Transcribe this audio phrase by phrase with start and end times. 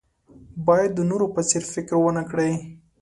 [0.67, 2.53] باید د نورو په څېر فکر ونه کړئ.